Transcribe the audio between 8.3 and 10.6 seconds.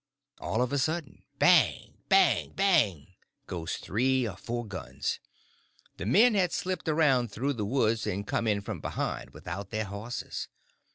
in from behind without their horses!